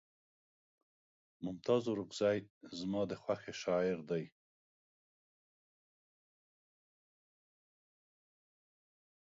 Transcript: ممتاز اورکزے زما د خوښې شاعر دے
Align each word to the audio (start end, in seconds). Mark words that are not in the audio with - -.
ممتاز 1.45 1.83
اورکزے 1.89 2.33
زما 2.79 3.01
د 3.09 3.11
خوښې 3.21 3.53
شاعر 3.63 3.99
دے 4.09 4.23